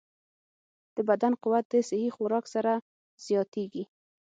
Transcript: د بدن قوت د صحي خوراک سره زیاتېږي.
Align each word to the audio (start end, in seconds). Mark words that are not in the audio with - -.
د 0.95 0.97
بدن 1.09 1.33
قوت 1.43 1.65
د 1.69 1.73
صحي 1.89 2.09
خوراک 2.15 2.45
سره 2.55 2.73
زیاتېږي. 3.25 3.83